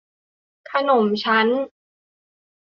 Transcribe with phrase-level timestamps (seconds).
[0.71, 1.47] ขนมชั้น